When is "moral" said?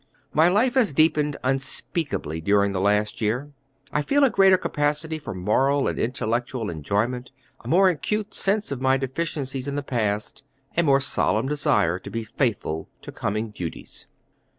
5.35-5.87